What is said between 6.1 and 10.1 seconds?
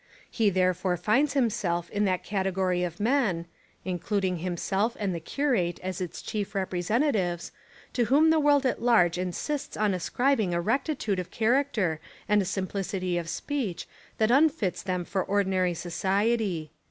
chief representatives,— to whom the world at large insists on